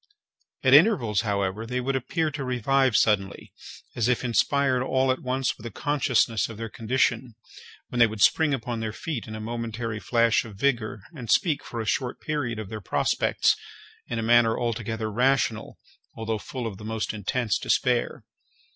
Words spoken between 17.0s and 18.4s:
intense despair.